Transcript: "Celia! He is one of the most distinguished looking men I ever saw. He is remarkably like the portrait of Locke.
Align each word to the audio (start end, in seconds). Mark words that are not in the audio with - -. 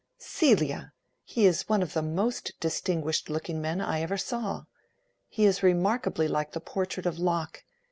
"Celia! 0.17 0.93
He 1.23 1.45
is 1.45 1.69
one 1.69 1.83
of 1.83 1.93
the 1.93 2.01
most 2.01 2.53
distinguished 2.59 3.29
looking 3.29 3.61
men 3.61 3.79
I 3.79 4.01
ever 4.01 4.17
saw. 4.17 4.63
He 5.29 5.45
is 5.45 5.61
remarkably 5.61 6.27
like 6.27 6.53
the 6.53 6.59
portrait 6.59 7.05
of 7.05 7.19
Locke. 7.19 7.63